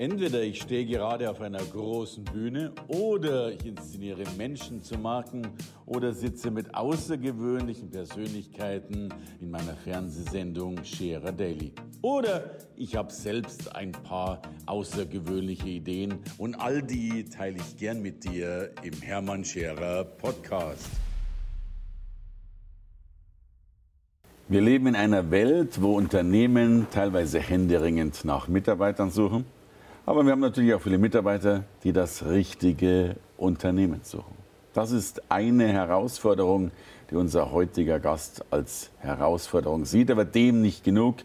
[0.00, 5.46] Entweder ich stehe gerade auf einer großen Bühne oder ich inszeniere Menschen zu Marken
[5.84, 9.12] oder sitze mit außergewöhnlichen Persönlichkeiten
[9.42, 11.74] in meiner Fernsehsendung Scherer Daily.
[12.00, 18.24] Oder ich habe selbst ein paar außergewöhnliche Ideen und all die teile ich gern mit
[18.24, 20.88] dir im Hermann Scherer Podcast.
[24.48, 29.59] Wir leben in einer Welt, wo Unternehmen teilweise händeringend nach Mitarbeitern suchen.
[30.06, 34.34] Aber wir haben natürlich auch viele Mitarbeiter, die das richtige Unternehmen suchen.
[34.72, 36.70] Das ist eine Herausforderung,
[37.10, 41.16] die unser heutiger Gast als Herausforderung sieht, aber dem nicht genug.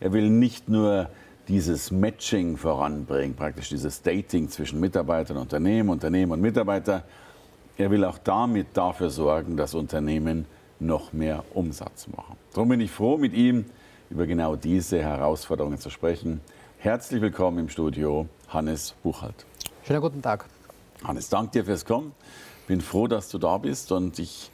[0.00, 1.08] Er will nicht nur
[1.48, 7.04] dieses Matching voranbringen, praktisch dieses Dating zwischen Mitarbeitern und Unternehmen, Unternehmen und Mitarbeiter.
[7.76, 10.46] Er will auch damit dafür sorgen, dass Unternehmen
[10.80, 12.36] noch mehr Umsatz machen.
[12.52, 13.66] Darum bin ich froh, mit ihm
[14.10, 16.40] über genau diese Herausforderungen zu sprechen.
[16.84, 19.46] Herzlich willkommen im Studio, Hannes Buchholz.
[19.86, 20.44] Schönen guten Tag.
[21.02, 22.12] Hannes, danke dir fürs Kommen.
[22.68, 24.50] Bin froh, dass du da bist und ich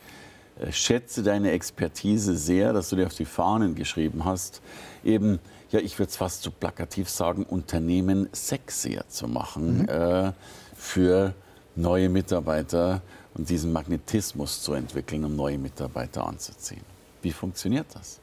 [0.60, 4.62] äh, schätze deine Expertise sehr, dass du dir auf die Fahnen geschrieben hast,
[5.02, 5.40] eben,
[5.72, 9.88] ja, ich würde es fast so plakativ sagen, Unternehmen sexier zu machen mhm.
[9.88, 10.32] äh,
[10.76, 11.34] für
[11.74, 13.02] neue Mitarbeiter
[13.34, 16.84] und diesen Magnetismus zu entwickeln, um neue Mitarbeiter anzuziehen.
[17.22, 18.20] Wie funktioniert das?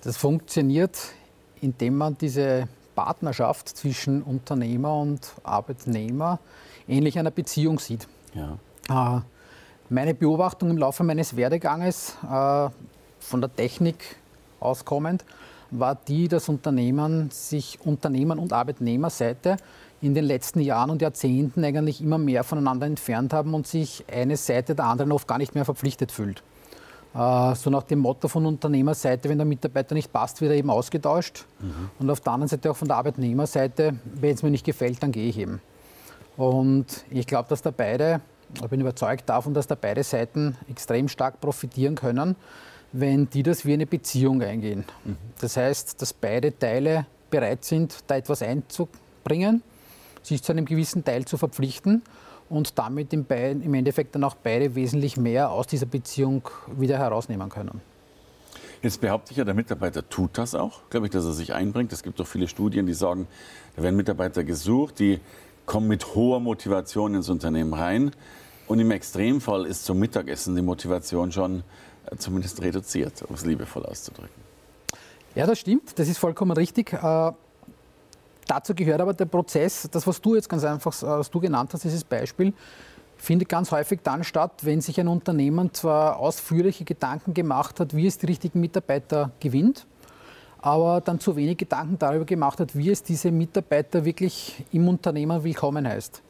[0.00, 1.12] Das funktioniert
[1.64, 6.38] indem man diese Partnerschaft zwischen Unternehmer und Arbeitnehmer
[6.86, 8.06] ähnlich einer Beziehung sieht.
[8.34, 8.58] Ja.
[9.16, 9.22] Äh,
[9.88, 12.68] meine Beobachtung im Laufe meines Werdeganges äh,
[13.18, 14.16] von der Technik
[14.60, 15.24] auskommend
[15.70, 19.56] war die, dass Unternehmen sich Unternehmer und Arbeitnehmerseite
[20.00, 24.36] in den letzten Jahren und Jahrzehnten eigentlich immer mehr voneinander entfernt haben und sich eine
[24.36, 26.42] Seite der anderen oft gar nicht mehr verpflichtet fühlt.
[27.14, 30.70] Äh, so nach dem Motto von Unternehmerseite, wenn der Mitarbeiter nicht passt, wird er eben
[30.70, 31.46] ausgetauscht.
[31.60, 31.90] Mhm.
[32.00, 35.12] Und auf der anderen Seite auch von der Arbeitnehmerseite, wenn es mir nicht gefällt, dann
[35.12, 35.60] gehe ich eben.
[36.36, 38.20] Und ich glaube, dass da beide,
[38.54, 42.34] ich bin überzeugt davon, dass da beide Seiten extrem stark profitieren können,
[42.92, 44.84] wenn die das wie eine Beziehung eingehen.
[45.04, 45.16] Mhm.
[45.40, 49.62] Das heißt, dass beide Teile bereit sind, da etwas einzubringen,
[50.22, 52.02] sich zu einem gewissen Teil zu verpflichten
[52.48, 57.48] und damit im, im Endeffekt dann auch beide wesentlich mehr aus dieser Beziehung wieder herausnehmen
[57.48, 57.80] können.
[58.82, 61.92] Jetzt behaupte ich ja, der Mitarbeiter tut das auch, glaube ich, dass er sich einbringt.
[61.92, 63.26] Es gibt doch viele Studien, die sagen,
[63.76, 65.20] da werden Mitarbeiter gesucht, die
[65.64, 68.10] kommen mit hoher Motivation ins Unternehmen rein.
[68.66, 71.64] Und im Extremfall ist zum Mittagessen die Motivation schon
[72.10, 74.44] äh, zumindest reduziert, um es liebevoll auszudrücken.
[75.34, 75.98] Ja, das stimmt.
[75.98, 76.92] Das ist vollkommen richtig.
[78.44, 81.40] Äh, Dazu gehört aber der Prozess, das, was du jetzt ganz einfach, äh, was du
[81.40, 82.52] genannt hast, dieses Beispiel,
[83.16, 88.06] findet ganz häufig dann statt, wenn sich ein Unternehmen zwar ausführliche Gedanken gemacht hat, wie
[88.06, 89.86] es die richtigen Mitarbeiter gewinnt,
[90.60, 95.44] aber dann zu wenig Gedanken darüber gemacht hat, wie es diese Mitarbeiter wirklich im Unternehmen
[95.44, 96.22] willkommen heißt.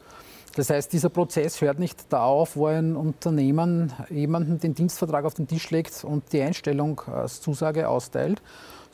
[0.57, 5.35] Das heißt, dieser Prozess hört nicht da auf, wo ein Unternehmen jemanden den Dienstvertrag auf
[5.35, 8.41] den Tisch legt und die Einstellung als Zusage austeilt,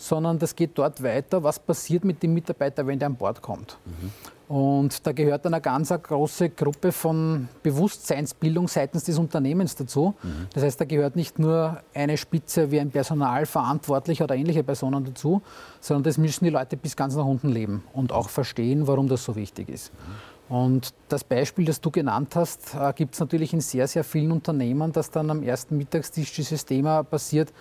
[0.01, 3.77] sondern das geht dort weiter, was passiert mit dem Mitarbeiter, wenn der an Bord kommt.
[3.85, 4.57] Mhm.
[4.57, 10.15] Und da gehört dann eine ganz große Gruppe von Bewusstseinsbildung seitens des Unternehmens dazu.
[10.23, 10.49] Mhm.
[10.53, 15.43] Das heißt, da gehört nicht nur eine Spitze wie ein Personalverantwortlicher oder ähnliche Personen dazu,
[15.81, 19.23] sondern das müssen die Leute bis ganz nach unten leben und auch verstehen, warum das
[19.23, 19.93] so wichtig ist.
[19.93, 20.57] Mhm.
[20.57, 24.33] Und das Beispiel, das du genannt hast, äh, gibt es natürlich in sehr, sehr vielen
[24.33, 27.53] Unternehmen, dass dann am ersten Mittagstisch dieses Thema passiert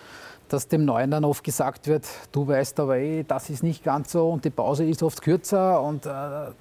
[0.49, 4.11] dass dem Neuen dann oft gesagt wird, du weißt aber eh, das ist nicht ganz
[4.11, 6.09] so und die Pause ist oft kürzer und äh,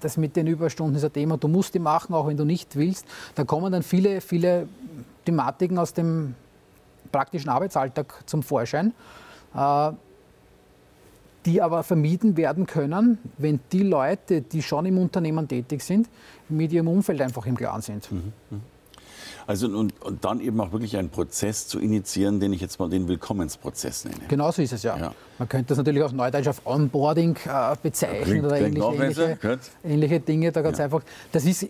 [0.00, 2.76] das mit den Überstunden ist ein Thema, du musst die machen, auch wenn du nicht
[2.76, 3.06] willst.
[3.34, 4.68] Da kommen dann viele, viele
[5.24, 6.34] Thematiken aus dem
[7.10, 8.92] praktischen Arbeitsalltag zum Vorschein,
[9.54, 9.90] äh,
[11.46, 16.08] die aber vermieden werden können, wenn die Leute, die schon im Unternehmen tätig sind,
[16.48, 18.10] mit ihrem Umfeld einfach im Klaren sind.
[18.12, 18.32] Mhm.
[18.50, 18.60] mhm.
[19.48, 22.90] Also und, und dann eben auch wirklich einen Prozess zu initiieren, den ich jetzt mal
[22.90, 24.18] den Willkommensprozess nenne.
[24.28, 24.98] Genau so ist es ja.
[24.98, 25.14] ja.
[25.38, 29.58] Man könnte das natürlich auch neudeutsch auf Onboarding äh, bezeichnen klingt, oder klingt ähnliche, ähnliche,
[29.82, 30.52] ähnliche, Dinge.
[30.52, 30.84] Da ganz ja.
[30.84, 31.00] einfach.
[31.32, 31.66] Das ist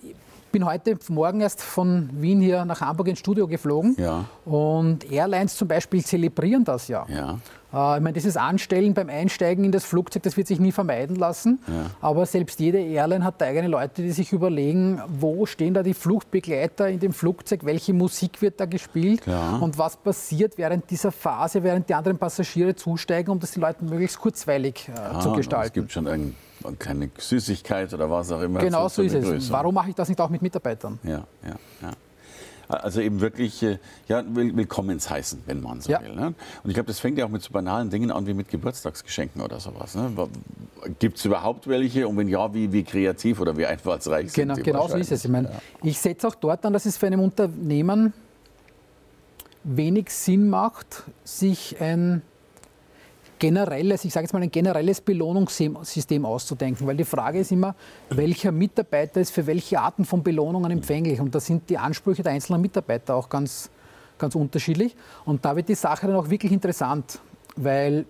[0.50, 3.96] bin heute Morgen erst von Wien hier nach Hamburg ins Studio geflogen.
[3.98, 4.24] Ja.
[4.44, 7.06] Und Airlines zum Beispiel zelebrieren das ja.
[7.08, 7.38] ja.
[7.72, 11.16] Äh, ich meine, dieses Anstellen beim Einsteigen in das Flugzeug, das wird sich nie vermeiden
[11.16, 11.60] lassen.
[11.66, 11.90] Ja.
[12.00, 16.88] Aber selbst jede Airline hat eigene Leute, die sich überlegen, wo stehen da die Fluchtbegleiter
[16.88, 19.62] in dem Flugzeug, welche Musik wird da gespielt Klar.
[19.62, 23.88] und was passiert während dieser Phase, während die anderen Passagiere zusteigen, um das den Leuten
[23.88, 25.66] möglichst kurzweilig äh, ja, zu gestalten.
[25.66, 26.34] Es gibt schon ein
[26.78, 28.60] keine Süßigkeit oder was auch immer.
[28.60, 29.50] Genau so ist es.
[29.50, 30.98] Warum mache ich das nicht auch mit Mitarbeitern?
[31.02, 31.92] Ja, ja, ja.
[32.68, 33.78] Also eben wirklich äh,
[34.08, 36.02] ja, willkommens heißen, wenn man so ja.
[36.02, 36.14] will.
[36.14, 36.26] Ne?
[36.26, 39.40] Und ich glaube, das fängt ja auch mit so banalen Dingen an wie mit Geburtstagsgeschenken
[39.40, 39.94] oder sowas.
[39.94, 40.12] Ne?
[40.98, 42.06] Gibt es überhaupt welche?
[42.06, 44.70] Und wenn ja, wie, wie kreativ oder wie einfallsreich genau, sind die?
[44.70, 45.24] Genau so ist es.
[45.24, 45.60] Ich, meine, ja.
[45.82, 48.12] ich setze auch dort an, dass es für ein Unternehmen
[49.64, 52.22] wenig Sinn macht, sich ein
[53.38, 57.74] generelles, ich sage jetzt mal ein generelles Belohnungssystem auszudenken, weil die Frage ist immer,
[58.10, 61.20] welcher Mitarbeiter ist für welche Arten von Belohnungen empfänglich?
[61.20, 63.70] Und da sind die Ansprüche der einzelnen Mitarbeiter auch ganz,
[64.18, 64.96] ganz unterschiedlich.
[65.24, 67.20] Und da wird die Sache dann auch wirklich interessant,
[67.56, 68.04] weil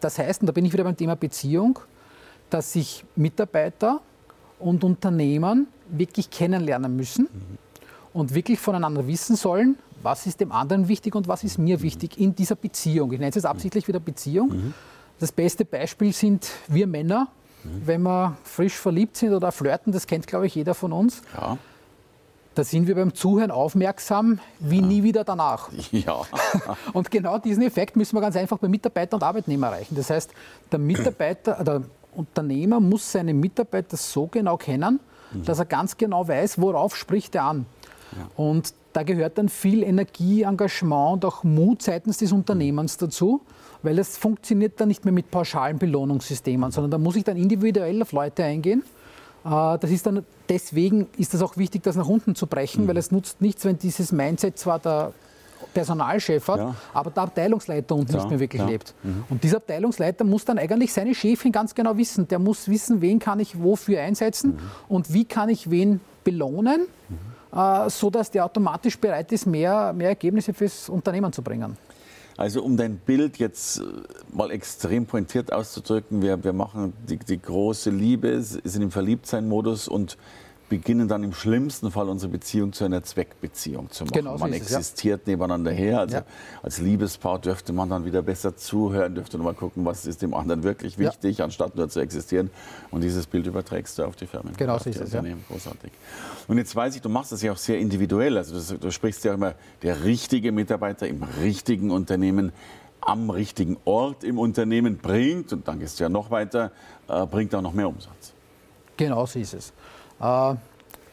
[0.00, 1.78] das heißt, und da bin ich wieder beim Thema Beziehung,
[2.50, 4.00] dass sich Mitarbeiter
[4.58, 7.28] und Unternehmen wirklich kennenlernen müssen
[8.12, 12.20] und wirklich voneinander wissen sollen, was ist dem anderen wichtig und was ist mir wichtig
[12.20, 13.12] in dieser Beziehung.
[13.12, 14.48] Ich nenne es jetzt absichtlich wieder Beziehung.
[14.48, 14.74] Mhm.
[15.18, 17.28] Das beste Beispiel sind wir Männer,
[17.64, 17.82] mhm.
[17.86, 21.22] wenn wir frisch verliebt sind oder flirten, das kennt, glaube ich, jeder von uns.
[21.36, 21.56] Ja.
[22.54, 24.86] Da sind wir beim Zuhören aufmerksam, wie ja.
[24.86, 25.70] nie wieder danach.
[25.90, 26.22] Ja.
[26.92, 29.96] und genau diesen Effekt müssen wir ganz einfach bei Mitarbeiter und Arbeitnehmer erreichen.
[29.96, 30.30] Das heißt,
[30.70, 35.00] der Mitarbeiter, der Unternehmer muss seine Mitarbeiter so genau kennen,
[35.32, 35.44] mhm.
[35.44, 37.66] dass er ganz genau weiß, worauf spricht er an.
[38.18, 38.28] Ja.
[38.36, 43.40] Und da gehört dann viel Energie, Engagement und auch Mut seitens des Unternehmens dazu,
[43.82, 48.00] weil es funktioniert dann nicht mehr mit pauschalen Belohnungssystemen, sondern da muss ich dann individuell
[48.02, 48.84] auf Leute eingehen.
[49.44, 52.88] Äh, das ist dann, deswegen ist es auch wichtig, das nach unten zu brechen, mhm.
[52.88, 55.12] weil es nutzt nichts, wenn dieses Mindset zwar der
[55.72, 56.74] Personalchef hat, ja.
[56.92, 58.68] aber der Abteilungsleiter unten ja, nicht mehr wirklich ja.
[58.68, 58.94] lebt.
[59.02, 59.24] Mhm.
[59.28, 62.28] Und dieser Abteilungsleiter muss dann eigentlich seine Chefin ganz genau wissen.
[62.28, 64.58] Der muss wissen, wen kann ich wofür einsetzen mhm.
[64.88, 66.82] und wie kann ich wen belohnen.
[67.08, 71.76] Mhm äh, so dass der automatisch bereit ist, mehr, mehr Ergebnisse fürs Unternehmen zu bringen.
[72.36, 73.82] Also um dein Bild jetzt äh,
[74.32, 80.18] mal extrem pointiert auszudrücken, wir, wir machen die, die große Liebe, sind im Verliebtsein-Modus und
[80.68, 84.14] beginnen dann im schlimmsten Fall unsere Beziehung zu einer Zweckbeziehung zu machen.
[84.14, 85.32] Genau, man es, existiert ja.
[85.32, 86.00] nebeneinander her.
[86.00, 86.24] Also ja.
[86.62, 90.62] als Liebespaar dürfte man dann wieder besser zuhören, dürfte nochmal gucken, was ist dem anderen
[90.62, 91.44] wirklich wichtig, ja.
[91.44, 92.50] anstatt nur zu existieren.
[92.90, 94.54] Und dieses Bild überträgst du auf die Firmen.
[94.56, 95.12] Genau, so ist es.
[95.12, 95.22] Ja.
[95.48, 95.92] Großartig.
[96.48, 98.38] Und jetzt weiß ich, du machst das ja auch sehr individuell.
[98.38, 102.52] Also das, du sprichst ja immer der richtige Mitarbeiter im richtigen Unternehmen
[103.06, 106.72] am richtigen Ort im Unternehmen bringt, und dann gehst du ja noch weiter,
[107.08, 108.32] äh, bringt auch noch mehr Umsatz.
[108.96, 109.72] Genau so ist es.
[110.20, 110.54] Äh,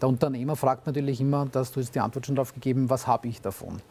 [0.02, 3.28] der Unternehmer fragt natürlich immer, dass du jetzt die Antwort schon darauf gegeben, was habe
[3.28, 3.82] ich davon?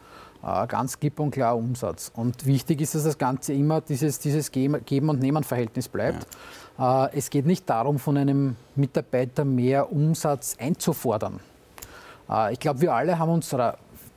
[0.43, 2.11] Äh, ganz klipp und klar Umsatz.
[2.15, 6.27] Und wichtig ist, dass das Ganze immer dieses, dieses Geben- und Nehmen-Verhältnis bleibt.
[6.77, 7.05] Ja.
[7.05, 11.39] Äh, es geht nicht darum, von einem Mitarbeiter mehr Umsatz einzufordern.
[12.51, 13.53] Ich glaube, wir alle haben uns,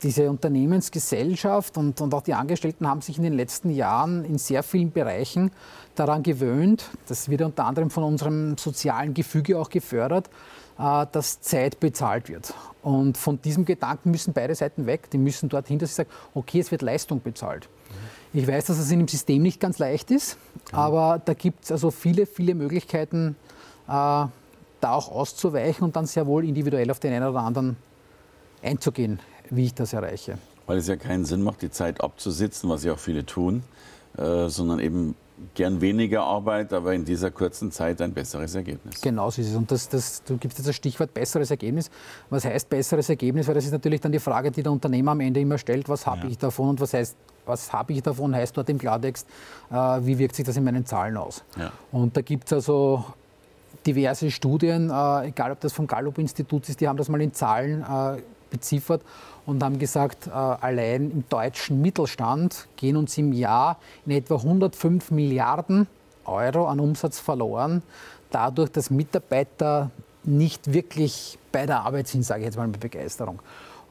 [0.05, 4.63] diese Unternehmensgesellschaft und, und auch die Angestellten haben sich in den letzten Jahren in sehr
[4.63, 5.51] vielen Bereichen
[5.95, 10.29] daran gewöhnt, das wird unter anderem von unserem sozialen Gefüge auch gefördert,
[10.77, 12.53] dass Zeit bezahlt wird.
[12.83, 15.09] Und von diesem Gedanken müssen beide Seiten weg.
[15.11, 17.69] Die müssen dorthin, dass sie sagen, okay, es wird Leistung bezahlt.
[18.33, 18.41] Mhm.
[18.41, 20.37] Ich weiß, dass es in dem System nicht ganz leicht ist,
[20.73, 20.79] ja.
[20.79, 23.37] aber da gibt es also viele, viele Möglichkeiten,
[23.87, 24.31] äh, da
[24.83, 27.77] auch auszuweichen und dann sehr wohl individuell auf den einen oder anderen
[28.63, 30.37] einzugehen, wie ich das erreiche.
[30.67, 33.63] Weil es ja keinen Sinn macht, die Zeit abzusitzen, was ja auch viele tun,
[34.19, 35.15] äh, sondern eben
[35.55, 39.01] gern weniger Arbeit, aber in dieser kurzen Zeit ein besseres Ergebnis.
[39.01, 39.57] Genau so ist es.
[39.57, 41.91] Und das, das, du gibst jetzt das Stichwort besseres Ergebnis.
[42.31, 43.49] Was heißt besseres Ergebnis?
[43.49, 46.07] Weil das ist natürlich dann die Frage, die der Unternehmer am Ende immer stellt, was
[46.07, 46.29] habe ja.
[46.29, 47.17] ich davon und was heißt,
[47.47, 49.29] was habe ich davon, heißt dort im Klartext,
[49.71, 51.45] äh, wie wirkt sich das in meinen Zahlen aus.
[51.59, 51.73] Ja.
[51.93, 53.05] Und da gibt es also
[53.87, 57.83] diverse Studien, äh, egal ob das vom Gallup-Institut ist, die haben das mal in Zahlen
[57.83, 58.23] äh,
[58.55, 59.03] beziffert
[59.47, 65.11] und haben gesagt, äh, allein im deutschen Mittelstand gehen uns im Jahr in etwa 105
[65.11, 65.87] Milliarden
[66.25, 67.83] Euro an Umsatz verloren,
[68.31, 69.91] dadurch, dass Mitarbeiter
[70.25, 73.41] nicht wirklich bei der Arbeit sind, sage ich jetzt mal mit Begeisterung.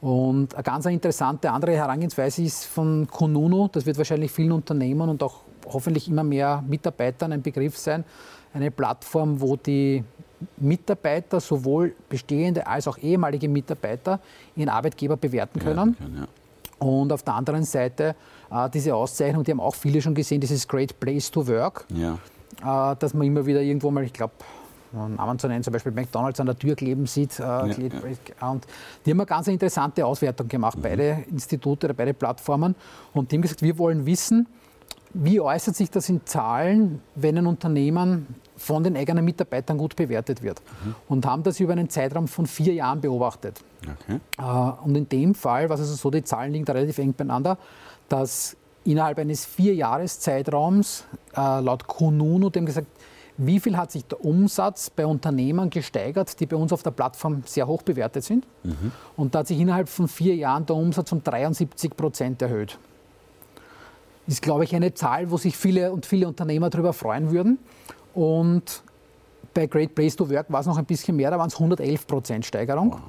[0.02, 5.24] Und eine ganz interessante andere Herangehensweise ist von Kununu, das wird wahrscheinlich vielen Unternehmen und
[5.24, 5.42] auch
[5.72, 8.04] hoffentlich immer mehr Mitarbeitern ein Begriff sein,
[8.54, 10.04] eine Plattform, wo die
[10.58, 14.20] Mitarbeiter, sowohl bestehende als auch ehemalige Mitarbeiter,
[14.56, 15.98] ihren Arbeitgeber bewerten können.
[15.98, 16.28] können ja.
[16.86, 18.16] Und auf der anderen Seite
[18.52, 22.94] äh, diese Auszeichnung, die haben auch viele schon gesehen, dieses Great Place to Work, ja.
[22.94, 24.34] äh, dass man immer wieder irgendwo mal, ich glaube,
[24.94, 27.40] Namen zu nennen, zum Beispiel McDonalds an der Tür kleben sieht.
[27.40, 28.52] Äh, ja, ja.
[28.52, 28.68] Und
[29.06, 30.82] die haben eine ganz interessante Auswertung gemacht, mhm.
[30.84, 32.76] beide Institute oder beide Plattformen.
[33.12, 34.48] Und die haben gesagt, wir wollen wissen,
[35.14, 38.28] wie äußert sich das in Zahlen, wenn ein Unternehmen
[38.64, 40.62] von den eigenen Mitarbeitern gut bewertet wird.
[40.84, 40.96] Mhm.
[41.10, 43.62] Und haben das über einen Zeitraum von vier Jahren beobachtet.
[43.82, 44.20] Okay.
[44.38, 47.58] Äh, und in dem Fall, was also so, die Zahlen liegen da relativ eng beieinander,
[48.10, 48.56] dass
[48.86, 51.06] innerhalb eines vier Jahreszeitraums
[51.36, 52.88] äh, laut Kununu, dem gesagt,
[53.38, 57.44] wie viel hat sich der Umsatz bei Unternehmern gesteigert, die bei uns auf der Plattform
[57.46, 58.46] sehr hoch bewertet sind.
[58.64, 58.92] Mhm.
[59.18, 62.78] Und da hat sich innerhalb von vier Jahren der Umsatz um 73 Prozent erhöht.
[64.28, 67.58] Ist, glaube ich, eine Zahl, wo sich viele und viele Unternehmer darüber freuen würden.
[68.14, 68.84] Und
[69.54, 72.08] bei Great Place to Work war es noch ein bisschen mehr, da waren es 111
[72.08, 72.92] Prozent Steigerung.
[72.92, 73.02] Wow.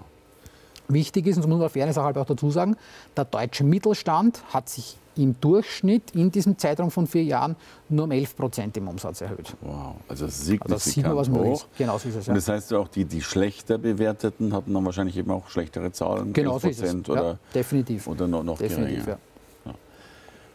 [0.88, 2.76] Wichtig ist, und das muss man auf Fairness auch dazu sagen,
[3.16, 7.56] der deutsche Mittelstand hat sich im Durchschnitt in diesem Zeitraum von vier Jahren
[7.88, 9.54] nur um 11 Prozent im Umsatz erhöht.
[9.61, 11.66] Wow, also signifikant also man, was hoch.
[11.78, 12.26] Genau so ist es.
[12.26, 12.32] Ja.
[12.32, 16.32] Und das heißt auch, die, die schlechter bewerteten hatten dann wahrscheinlich eben auch schlechtere Zahlen.
[16.32, 16.94] Genau so ist es.
[17.08, 18.06] Oder, ja, definitiv.
[18.08, 19.18] Oder noch, noch definitiv, geringer.
[19.18, 19.34] Ja.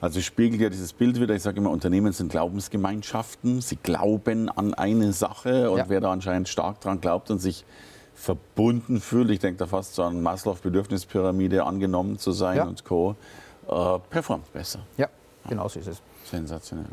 [0.02, 1.36] Also spiegelt ja dieses Bild wieder.
[1.36, 3.62] Ich sage immer, Unternehmen sind Glaubensgemeinschaften.
[3.62, 7.66] Sie glauben an eine Sache und wer da anscheinend stark dran glaubt und sich
[8.16, 13.16] verbunden fühlt, ich denke da fast so an Maslow-Bedürfnispyramide, angenommen zu sein und Co.,
[13.68, 14.80] äh, performt besser.
[14.98, 15.08] Ja,
[15.48, 16.02] genau so ist es.
[16.26, 16.88] Sensationell.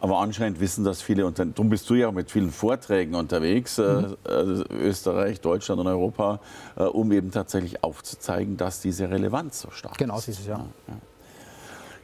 [0.00, 1.54] Aber anscheinend wissen das viele Unternehmen.
[1.54, 4.16] Darum bist du ja auch mit vielen Vorträgen unterwegs, äh, mhm.
[4.24, 6.40] äh, Österreich, Deutschland und Europa,
[6.76, 10.26] äh, um eben tatsächlich aufzuzeigen, dass diese Relevanz so stark genau ist.
[10.26, 10.58] Genau so ist es, ja.
[10.58, 10.94] ja, ja.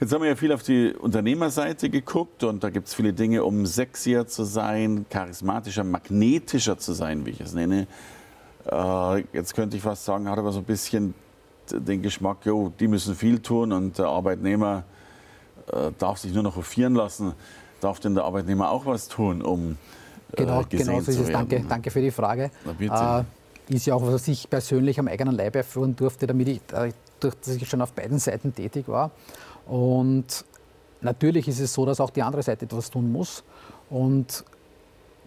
[0.03, 3.45] Jetzt haben wir ja viel auf die Unternehmerseite geguckt und da gibt es viele Dinge,
[3.45, 7.87] um sexier zu sein, charismatischer, magnetischer zu sein, wie ich es nenne.
[8.69, 11.15] Äh, jetzt könnte ich fast sagen, hat aber so ein bisschen
[11.71, 14.83] den Geschmack, jo, die müssen viel tun und der Arbeitnehmer
[15.73, 17.35] äh, darf sich nur noch hofieren lassen.
[17.81, 19.79] Darf denn der Arbeitnehmer auch was tun, um
[20.33, 21.31] äh, genau, gesehen genau so ist es.
[21.31, 22.51] Danke, danke für die Frage.
[22.81, 23.23] Äh,
[23.73, 26.91] ist ja auch, was ich persönlich am eigenen Leib erführen durfte, damit ich, äh,
[27.21, 29.13] durch, dass ich schon auf beiden Seiten tätig war.
[29.67, 30.45] Und
[31.01, 33.45] natürlich ist es so, dass auch die andere Seite etwas tun muss.
[33.91, 34.45] Und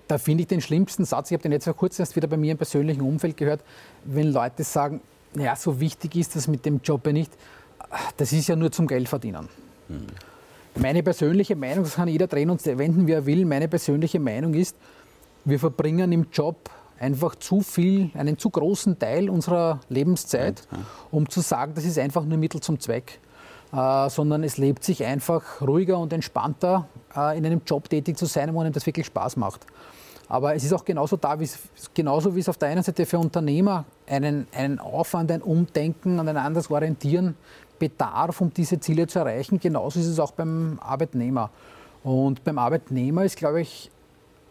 [0.08, 2.38] da finde ich den schlimmsten Satz, ich habe den jetzt vor kurzem erst wieder bei
[2.38, 3.62] mir im persönlichen Umfeld gehört,
[4.04, 5.01] wenn Leute sagen,
[5.34, 7.32] naja, so wichtig ist das mit dem Job ja nicht.
[8.18, 9.50] Das ist ja nur zum Geld verdienen.
[9.88, 10.08] Mhm.
[10.77, 14.54] Meine persönliche Meinung, das kann jeder drehen und wenden, wie er will, meine persönliche Meinung
[14.54, 14.75] ist,
[15.46, 20.68] wir verbringen im Job einfach zu viel, einen zu großen Teil unserer Lebenszeit,
[21.12, 23.20] um zu sagen, das ist einfach nur Mittel zum Zweck.
[23.75, 28.25] Äh, sondern es lebt sich einfach ruhiger und entspannter, äh, in einem Job tätig zu
[28.25, 29.65] sein, wo einem das wirklich Spaß macht.
[30.29, 31.38] Aber es ist auch genauso da,
[31.94, 36.27] genauso wie es auf der einen Seite für Unternehmer einen, einen Aufwand, ein Umdenken und
[36.29, 37.36] ein anderes Orientieren
[37.77, 39.60] bedarf, um diese Ziele zu erreichen.
[39.60, 41.50] Genauso ist es auch beim Arbeitnehmer.
[42.03, 43.91] Und beim Arbeitnehmer ist, glaube ich,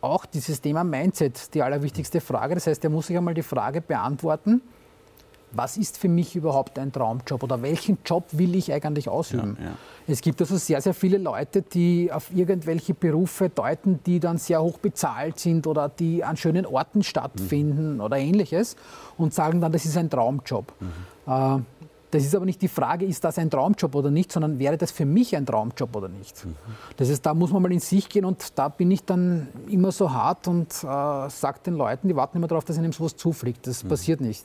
[0.02, 2.54] auch dieses Thema Mindset die allerwichtigste Frage.
[2.54, 4.60] Das heißt, er muss sich einmal die Frage beantworten,
[5.56, 9.56] was ist für mich überhaupt ein Traumjob oder welchen Job will ich eigentlich ausüben?
[9.60, 9.72] Ja, ja.
[10.06, 14.62] Es gibt also sehr, sehr viele Leute, die auf irgendwelche Berufe deuten, die dann sehr
[14.62, 18.00] hoch bezahlt sind oder die an schönen Orten stattfinden mhm.
[18.00, 18.76] oder ähnliches
[19.16, 20.72] und sagen dann, das ist ein Traumjob.
[20.80, 21.32] Mhm.
[21.32, 21.60] Äh,
[22.14, 24.92] das ist aber nicht die Frage, ist das ein Traumjob oder nicht, sondern wäre das
[24.92, 26.44] für mich ein Traumjob oder nicht.
[26.44, 26.54] Mhm.
[26.96, 29.90] Das heißt, da muss man mal in sich gehen und da bin ich dann immer
[29.90, 30.86] so hart und äh,
[31.28, 33.66] sage den Leuten, die warten immer darauf, dass ihnen sowas zufliegt.
[33.66, 33.88] Das mhm.
[33.88, 34.44] passiert nicht.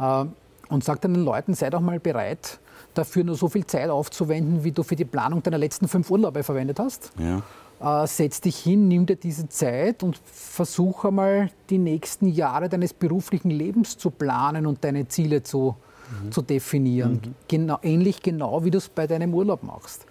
[0.00, 0.24] Äh,
[0.68, 2.60] und sage dann den Leuten, sei doch mal bereit,
[2.94, 6.42] dafür nur so viel Zeit aufzuwenden, wie du für die Planung deiner letzten fünf Urlaube
[6.42, 7.10] verwendet hast.
[7.18, 8.02] Ja.
[8.02, 12.92] Äh, setz dich hin, nimm dir diese Zeit und versuch einmal die nächsten Jahre deines
[12.92, 15.76] beruflichen Lebens zu planen und deine Ziele zu,
[16.22, 16.30] mhm.
[16.30, 17.20] zu definieren.
[17.24, 17.34] Mhm.
[17.48, 20.06] Genau, ähnlich genau, wie du es bei deinem Urlaub machst.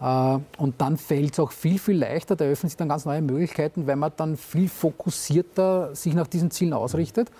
[0.00, 3.22] Äh, und dann fällt es auch viel, viel leichter, da öffnen sich dann ganz neue
[3.22, 7.30] Möglichkeiten, weil man dann viel fokussierter sich nach diesen Zielen ausrichtet.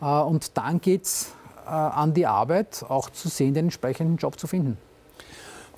[0.00, 1.32] Äh, und dann geht es
[1.66, 4.76] an die Arbeit, auch zu sehen, den entsprechenden Job zu finden.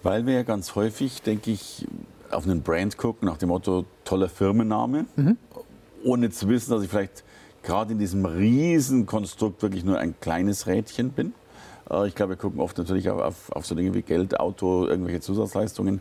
[0.03, 1.87] Weil wir ja ganz häufig, denke ich,
[2.31, 5.37] auf einen Brand gucken, nach dem Motto toller Firmenname, mhm.
[6.05, 7.25] ohne zu wissen, dass ich vielleicht
[7.63, 11.33] gerade in diesem Riesenkonstrukt wirklich nur ein kleines Rädchen bin.
[11.91, 14.87] Äh, ich glaube, wir gucken oft natürlich auf, auf, auf, so Dinge wie Geld, Auto,
[14.87, 16.01] irgendwelche Zusatzleistungen.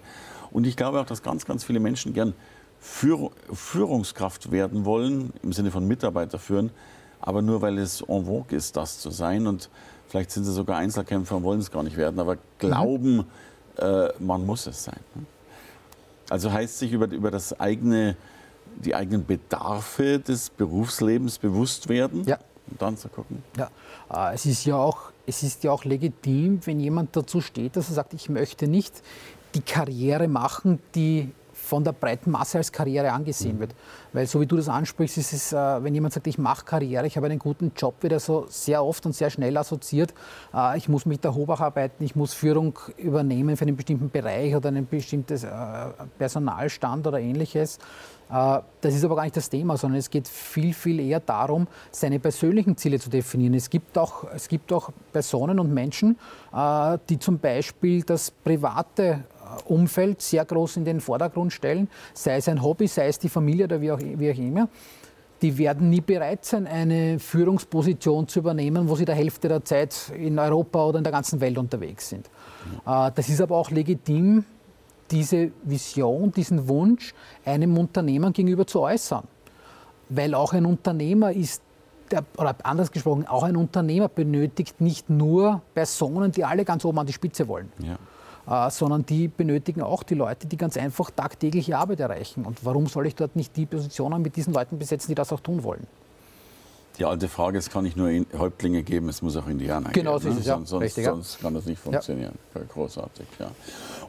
[0.51, 2.33] Und ich glaube auch, dass ganz, ganz viele Menschen gern
[2.79, 6.69] Führungskraft werden wollen, im Sinne von Mitarbeiter führen,
[7.23, 9.47] aber nur weil es en vogue ist, das zu sein.
[9.47, 9.69] Und
[10.07, 13.25] vielleicht sind sie sogar Einzelkämpfer und wollen es gar nicht werden, aber glauben, mhm.
[13.77, 14.99] äh, man muss es sein.
[15.15, 15.25] Ne?
[16.29, 18.15] Also heißt sich über, über das eigene,
[18.77, 22.37] die eigenen Bedarfe des Berufslebens bewusst werden ja.
[22.69, 23.43] und dann zu gucken.
[23.57, 23.69] Ja,
[24.11, 27.89] äh, es ist ja auch es ist ja auch legitim, wenn jemand dazu steht, dass
[27.89, 29.01] er sagt, ich möchte nicht
[29.55, 31.31] die Karriere machen, die
[31.63, 33.61] von der breiten Masse als Karriere angesehen mhm.
[33.61, 33.75] wird.
[34.11, 37.07] Weil so wie du das ansprichst, ist es, äh, wenn jemand sagt, ich mache Karriere,
[37.07, 40.13] ich habe einen guten Job, wird er so sehr oft und sehr schnell assoziiert.
[40.53, 44.55] Äh, ich muss mit der Hobach arbeiten, ich muss Führung übernehmen für einen bestimmten Bereich
[44.55, 45.47] oder einen bestimmten äh,
[46.17, 47.79] Personalstand oder ähnliches.
[48.29, 52.19] Das ist aber gar nicht das Thema, sondern es geht viel, viel eher darum, seine
[52.19, 53.53] persönlichen Ziele zu definieren.
[53.53, 56.17] Es gibt auch, es gibt auch Personen und Menschen,
[57.09, 59.25] die zum Beispiel das private
[59.65, 63.65] Umfeld sehr groß in den Vordergrund stellen, sei es ein Hobby, sei es die Familie
[63.65, 64.69] oder wie auch, wie auch immer,
[65.43, 70.11] die werden nie bereit sein, eine Führungsposition zu übernehmen, wo sie der Hälfte der Zeit
[70.17, 72.27] in Europa oder in der ganzen Welt unterwegs sind.
[72.87, 74.45] Äh, das ist aber auch legitim,
[75.11, 77.13] diese Vision, diesen Wunsch
[77.45, 79.27] einem Unternehmen gegenüber zu äußern.
[80.07, 81.61] Weil auch ein Unternehmer ist,
[82.37, 87.05] oder anders gesprochen, auch ein Unternehmer benötigt nicht nur Personen, die alle ganz oben an
[87.05, 87.71] die Spitze wollen.
[87.79, 87.97] Ja
[88.47, 92.45] äh, sondern die benötigen auch die Leute, die ganz einfach tagtägliche Arbeit erreichen.
[92.45, 95.39] Und warum soll ich dort nicht die Positionen mit diesen Leuten besetzen, die das auch
[95.39, 95.87] tun wollen?
[96.99, 100.35] Die alte Frage, es kann nicht nur Häuptlinge geben, es muss auch Indianer genau, geben.
[100.35, 100.65] Genau, so ne?
[100.65, 102.35] sonst, Richtig, sonst kann das nicht funktionieren.
[102.53, 102.61] Ja.
[102.71, 103.49] Großartig, ja.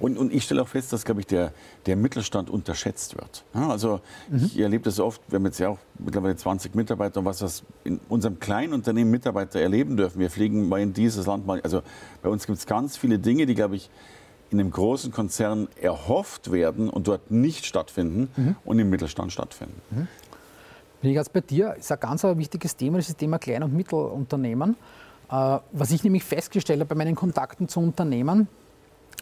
[0.01, 1.55] Und, und ich stelle auch fest, dass, glaube ich, der,
[1.87, 3.43] der Mittelstand unterschätzt wird.
[3.55, 4.45] Ja, also mhm.
[4.45, 7.63] ich erlebe das oft, wir haben jetzt ja auch mittlerweile 20 Mitarbeiter und was das
[7.85, 10.19] in unserem kleinen Unternehmen Mitarbeiter erleben dürfen.
[10.19, 11.81] Wir fliegen mal in dieses Land mal, also
[12.23, 13.89] bei uns gibt es ganz viele Dinge, die, glaube ich,
[14.55, 18.57] in einem großen Konzern erhofft werden und dort nicht stattfinden mhm.
[18.65, 19.81] und im Mittelstand stattfinden.
[19.91, 20.09] Mhm.
[21.03, 23.63] Bin ich ganz bei dir, ist ein ganz wichtiges Thema, das ist das Thema Klein-
[23.63, 24.77] und Mittelunternehmen.
[25.31, 28.49] Äh, was ich nämlich festgestellt habe bei meinen Kontakten zu Unternehmen,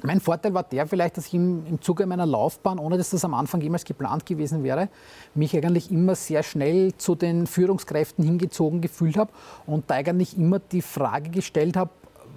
[0.02, 3.24] mein Vorteil war der vielleicht, dass ich im, im Zuge meiner Laufbahn, ohne dass das
[3.24, 4.88] am Anfang jemals geplant gewesen wäre,
[5.34, 9.30] mich eigentlich immer sehr schnell zu den Führungskräften hingezogen gefühlt habe
[9.66, 11.90] und da eigentlich immer die Frage gestellt habe,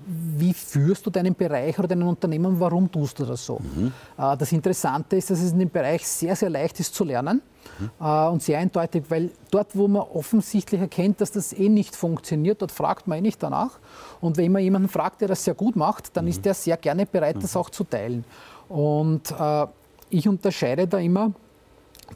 [0.06, 3.60] wie führst du deinen Bereich oder dein Unternehmen, warum tust du das so?
[3.60, 3.92] Mhm.
[4.18, 7.42] Äh, das Interessante ist, dass es in dem Bereich sehr, sehr leicht ist zu lernen
[7.80, 8.06] mhm.
[8.32, 12.72] und sehr eindeutig, weil dort, wo man offensichtlich erkennt, dass das eh nicht funktioniert, dort
[12.72, 13.80] fragt man eh nicht danach.
[14.22, 16.32] Und wenn man jemanden fragt, der das sehr gut macht, dann mhm.
[16.32, 17.62] ist der sehr gerne bereit, das mhm.
[17.62, 18.24] auch zu teilen.
[18.70, 19.66] Und äh,
[20.10, 21.32] ich unterscheide da immer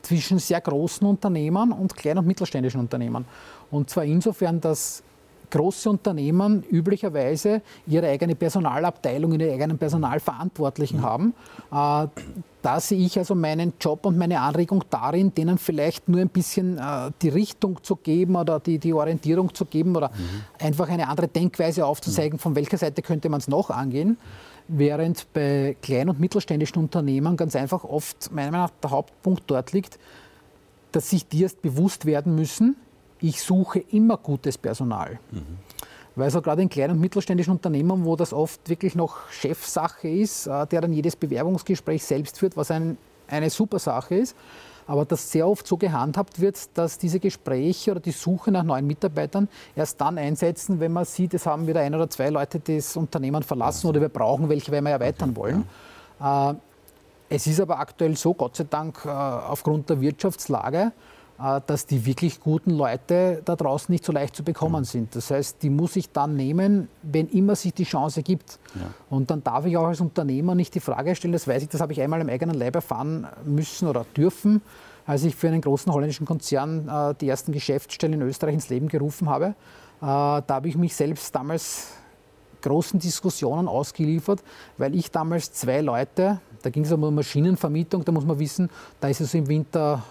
[0.01, 3.25] zwischen sehr großen Unternehmen und kleinen und mittelständischen Unternehmen.
[3.71, 5.03] Und zwar insofern, dass
[5.49, 11.03] große Unternehmen üblicherweise ihre eigene Personalabteilung, ihre eigenen Personalverantwortlichen mhm.
[11.03, 11.33] haben.
[11.71, 12.07] Äh,
[12.61, 16.77] da sehe ich also meinen Job und meine Anregung darin, denen vielleicht nur ein bisschen
[16.77, 20.65] äh, die Richtung zu geben oder die, die Orientierung zu geben oder mhm.
[20.65, 22.39] einfach eine andere Denkweise aufzuzeigen, mhm.
[22.39, 24.17] von welcher Seite könnte man es noch angehen.
[24.67, 29.71] Während bei kleinen und mittelständischen Unternehmen ganz einfach oft meiner Meinung nach der Hauptpunkt dort
[29.71, 29.97] liegt,
[30.91, 32.75] dass sich die erst bewusst werden müssen,
[33.21, 35.19] ich suche immer gutes Personal.
[35.31, 35.57] Mhm.
[36.15, 40.47] Weil so gerade in kleinen und mittelständischen Unternehmen, wo das oft wirklich noch Chefsache ist,
[40.47, 44.35] äh, der dann jedes Bewerbungsgespräch selbst führt, was ein, eine super Sache ist,
[44.87, 48.87] aber das sehr oft so gehandhabt wird, dass diese Gespräche oder die Suche nach neuen
[48.87, 52.97] Mitarbeitern erst dann einsetzen, wenn man sieht, es haben wieder ein oder zwei Leute das
[52.97, 55.63] Unternehmen verlassen oder wir brauchen welche, weil wir erweitern wollen.
[56.19, 56.55] Äh,
[57.29, 60.91] es ist aber aktuell so, Gott sei Dank, äh, aufgrund der Wirtschaftslage,
[61.39, 64.85] dass die wirklich guten Leute da draußen nicht so leicht zu bekommen mhm.
[64.85, 65.15] sind.
[65.15, 68.59] Das heißt, die muss ich dann nehmen, wenn immer sich die Chance gibt.
[68.75, 68.81] Ja.
[69.09, 71.79] Und dann darf ich auch als Unternehmer nicht die Frage stellen, das weiß ich, das
[71.79, 74.61] habe ich einmal im eigenen Leib erfahren müssen oder dürfen,
[75.05, 78.89] als ich für einen großen holländischen Konzern äh, die ersten Geschäftsstellen in Österreich ins Leben
[78.89, 79.45] gerufen habe.
[79.45, 79.55] Äh,
[80.01, 81.93] da habe ich mich selbst damals
[82.61, 84.43] großen Diskussionen ausgeliefert,
[84.77, 89.07] weil ich damals zwei Leute, da ging es um Maschinenvermietung, da muss man wissen, da
[89.07, 90.03] ist es im Winter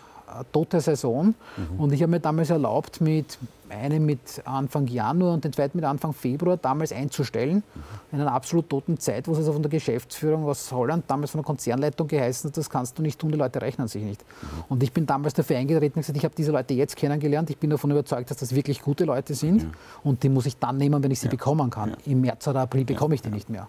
[0.52, 1.34] tote Saison.
[1.56, 1.80] Mhm.
[1.80, 3.38] Und ich habe mir damals erlaubt, mit
[3.70, 7.56] einem mit Anfang Januar und den zweiten mit Anfang Februar damals einzustellen.
[7.56, 7.82] Mhm.
[8.12, 11.40] In einer absolut toten Zeit, wo es also von der Geschäftsführung aus Holland, damals von
[11.40, 14.22] der Konzernleitung geheißen hat, das kannst du nicht tun, die Leute rechnen sich nicht.
[14.22, 14.64] Mhm.
[14.68, 17.58] Und ich bin damals dafür eingetreten und gesagt, ich habe diese Leute jetzt kennengelernt, ich
[17.58, 19.68] bin davon überzeugt, dass das wirklich gute Leute sind ja.
[20.02, 21.30] und die muss ich dann nehmen, wenn ich sie ja.
[21.30, 21.90] bekommen kann.
[21.90, 21.96] Ja.
[22.12, 23.68] Im März oder April bekomme ich die nicht mehr.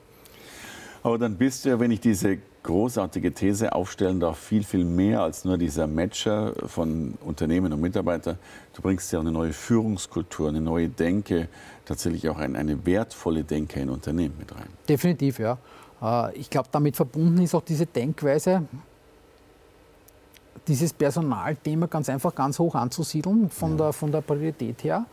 [1.04, 5.22] Aber dann bist du ja, wenn ich diese großartige These aufstellen darf, viel, viel mehr
[5.22, 8.38] als nur dieser Matcher von Unternehmen und Mitarbeitern.
[8.74, 11.48] Du bringst ja auch eine neue Führungskultur, eine neue Denke,
[11.86, 14.68] tatsächlich auch eine, eine wertvolle Denke in Unternehmen mit rein.
[14.88, 15.58] Definitiv, ja.
[16.02, 18.64] Äh, ich glaube, damit verbunden ist auch diese Denkweise,
[20.68, 23.78] dieses Personalthema ganz einfach ganz hoch anzusiedeln von, ja.
[23.78, 25.06] der, von der Priorität her.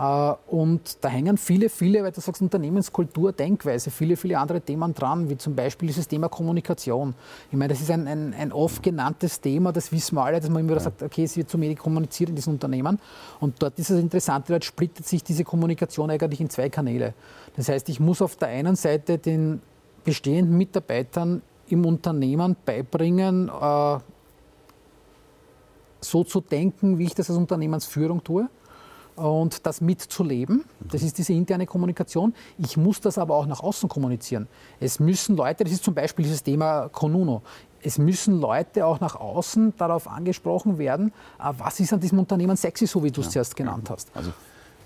[0.00, 4.94] Äh, und da hängen viele, viele, weil du sagst Unternehmenskultur, Denkweise, viele, viele andere Themen
[4.94, 7.14] dran, wie zum Beispiel dieses Thema Kommunikation.
[7.50, 10.48] Ich meine, das ist ein, ein, ein oft genanntes Thema, das wissen wir alle, dass
[10.48, 10.80] man immer ja.
[10.80, 12.98] sagt, okay, es wird zu wenig kommuniziert in diesen Unternehmen.
[13.40, 17.12] Und dort ist es interessant, dort splittet sich diese Kommunikation eigentlich in zwei Kanäle.
[17.56, 19.60] Das heißt, ich muss auf der einen Seite den
[20.04, 23.98] bestehenden Mitarbeitern im Unternehmen beibringen, äh,
[26.00, 28.48] so zu denken, wie ich das als Unternehmensführung tue
[29.16, 30.64] und das mitzuleben.
[30.90, 32.34] Das ist diese interne Kommunikation.
[32.58, 34.48] Ich muss das aber auch nach außen kommunizieren.
[34.78, 37.42] Es müssen Leute, das ist zum Beispiel dieses Thema Konuno,
[37.82, 42.56] es müssen Leute auch nach außen darauf angesprochen werden, äh, was ist an diesem Unternehmen
[42.56, 44.10] sexy, so wie du es ja, zuerst genannt hast.
[44.14, 44.32] Also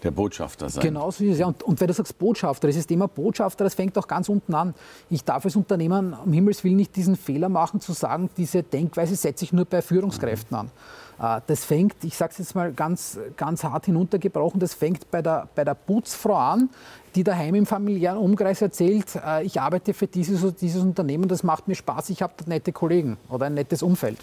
[0.04, 0.82] der Botschafter sein.
[0.82, 1.38] Genau so ist es.
[1.38, 1.46] Ja.
[1.46, 4.54] Und, und wenn du sagst Botschafter, das ist Thema Botschafter, das fängt auch ganz unten
[4.54, 4.74] an.
[5.10, 9.16] Ich darf als Unternehmen um Himmels Willen nicht diesen Fehler machen, zu sagen, diese Denkweise
[9.16, 10.70] setze ich nur bei Führungskräften an.
[11.18, 15.22] Äh, das fängt, ich sage es jetzt mal ganz, ganz hart hinuntergebrochen, das fängt bei
[15.22, 16.70] der, bei der Putzfrau an,
[17.14, 21.68] die daheim im familiären Umkreis erzählt, äh, ich arbeite für dieses, dieses Unternehmen, das macht
[21.68, 24.18] mir Spaß, ich habe nette Kollegen oder ein nettes Umfeld.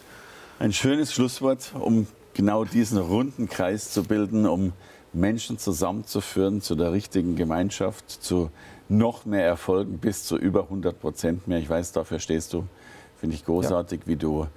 [0.59, 4.73] Ein schönes Schlusswort, um genau diesen runden Kreis zu bilden, um
[5.13, 8.49] Menschen zusammenzuführen zu der richtigen Gemeinschaft, zu
[8.87, 11.59] noch mehr Erfolgen bis zu über 100 Prozent mehr.
[11.59, 12.65] Ich weiß, dafür stehst du.
[13.17, 14.07] Finde ich großartig, ja.
[14.07, 14.47] wie du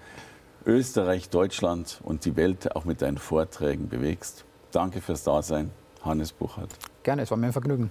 [0.67, 4.45] Österreich, Deutschland und die Welt auch mit deinen Vorträgen bewegst.
[4.71, 5.71] Danke fürs Dasein,
[6.03, 6.71] Hannes Buchert.
[7.03, 7.91] Gerne, es war mir ein Vergnügen.